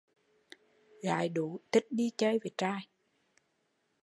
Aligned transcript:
Gái 1.01 1.29
đú 1.29 1.59
thích 1.71 1.87
đi 1.91 2.09
chơi 2.17 2.39
với 2.43 2.51
trai 2.57 2.87